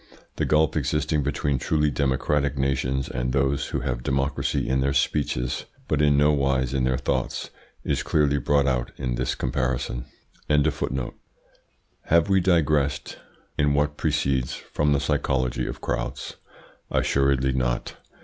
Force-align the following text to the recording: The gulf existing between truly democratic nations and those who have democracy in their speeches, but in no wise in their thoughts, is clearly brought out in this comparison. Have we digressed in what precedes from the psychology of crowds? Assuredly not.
The 0.37 0.45
gulf 0.45 0.75
existing 0.75 1.21
between 1.21 1.59
truly 1.59 1.91
democratic 1.91 2.57
nations 2.57 3.07
and 3.07 3.31
those 3.31 3.67
who 3.67 3.81
have 3.81 4.01
democracy 4.01 4.67
in 4.67 4.81
their 4.81 4.93
speeches, 4.95 5.65
but 5.87 6.01
in 6.01 6.17
no 6.17 6.31
wise 6.31 6.73
in 6.73 6.85
their 6.85 6.97
thoughts, 6.97 7.51
is 7.83 8.01
clearly 8.01 8.39
brought 8.39 8.65
out 8.65 8.91
in 8.97 9.13
this 9.13 9.35
comparison. 9.35 10.05
Have 12.05 12.29
we 12.29 12.39
digressed 12.39 13.19
in 13.59 13.75
what 13.75 13.97
precedes 13.97 14.55
from 14.55 14.91
the 14.91 14.99
psychology 14.99 15.67
of 15.67 15.81
crowds? 15.81 16.37
Assuredly 16.89 17.51
not. 17.53 17.97